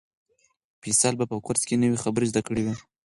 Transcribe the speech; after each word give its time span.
فیصل 0.83 1.13
په 1.31 1.37
کورس 1.45 1.63
کې 1.67 1.81
نوې 1.83 1.97
خبرې 2.03 2.29
زده 2.31 2.41
کړې 2.47 2.61
وې. 2.65 2.75